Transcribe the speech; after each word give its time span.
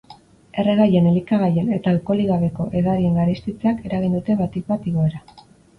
Erregaien, 0.63 1.09
elikagaien 1.11 1.69
eta 1.77 1.93
alkoholik 1.97 2.31
gabeko 2.33 2.67
edarien 2.81 3.23
garestitzeak 3.23 3.89
eragin 3.91 4.21
dute 4.21 4.43
batik 4.45 4.71
bat 4.75 4.91
igoera. 4.95 5.25